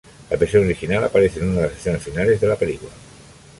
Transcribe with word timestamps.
La 0.31 0.35
versión 0.35 0.65
original 0.65 1.03
aparece 1.03 1.41
en 1.41 1.49
una 1.49 1.57
de 1.61 1.67
las 1.67 1.73
escenas 1.77 2.01
finales 2.01 2.41
de 2.41 2.47
la 2.47 2.55
película. 2.55 2.91